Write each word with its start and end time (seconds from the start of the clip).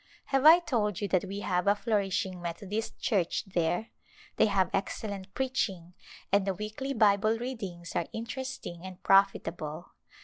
Have 0.25 0.47
I 0.47 0.57
told 0.57 0.99
you 0.99 1.07
that 1.09 1.25
we 1.25 1.41
have 1.41 1.67
a 1.67 1.75
flourishing 1.75 2.41
Methodist 2.41 2.99
church 2.99 3.45
there? 3.45 3.91
They 4.37 4.47
have 4.47 4.71
excellent 4.73 5.31
preaching, 5.35 5.93
and 6.31 6.43
the 6.43 6.55
weekly 6.55 6.91
Bible 6.95 7.37
readings 7.37 7.95
are 7.95 8.07
interesting 8.11 8.83
and 8.83 9.03
profitable. 9.03 9.91